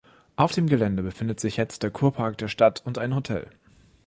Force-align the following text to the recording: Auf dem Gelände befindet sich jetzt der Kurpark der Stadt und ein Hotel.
Auf 0.35 0.51
dem 0.51 0.65
Gelände 0.65 1.03
befindet 1.03 1.39
sich 1.39 1.57
jetzt 1.57 1.83
der 1.83 1.91
Kurpark 1.91 2.35
der 2.39 2.47
Stadt 2.47 2.81
und 2.85 2.97
ein 2.97 3.13
Hotel. 3.13 3.51